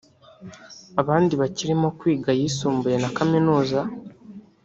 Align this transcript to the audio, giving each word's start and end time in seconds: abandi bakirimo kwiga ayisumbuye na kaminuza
abandi 1.01 1.33
bakirimo 1.41 1.87
kwiga 1.99 2.29
ayisumbuye 2.35 2.95
na 2.99 3.09
kaminuza 3.17 3.79